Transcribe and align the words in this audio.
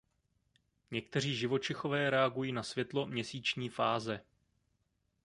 Někteří 0.91 1.35
živočichové 1.35 2.09
reagují 2.09 2.51
na 2.51 2.63
světlo 2.63 3.05
měsíční 3.05 3.69
fáze. 3.69 4.23